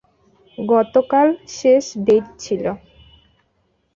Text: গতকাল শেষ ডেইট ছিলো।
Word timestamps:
গতকাল 0.57 1.27
শেষ 1.57 1.85
ডেইট 2.05 2.25
ছিলো। 2.43 2.71